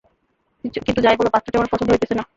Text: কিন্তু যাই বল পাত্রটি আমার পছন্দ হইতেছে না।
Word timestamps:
কিন্তু 0.85 1.01
যাই 1.01 1.15
বল 1.17 1.27
পাত্রটি 1.33 1.57
আমার 1.57 1.71
পছন্দ 1.73 1.89
হইতেছে 1.91 2.15
না। 2.15 2.23